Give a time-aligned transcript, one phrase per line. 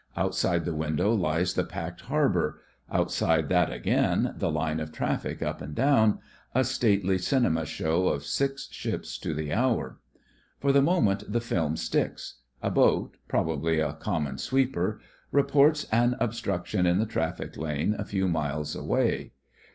[0.17, 2.59] Outside the window lies the packed harbour—
[2.91, 6.17] outside that again the line of traffic up and down—
[6.55, 9.99] a stately cinema show of six ships to the hour.
[10.59, 12.37] For the moment the film sticks.
[12.63, 14.99] A boat— probably a "common sweeper"—
[15.31, 19.33] reports an obstruction in the traffic lane a few miles away.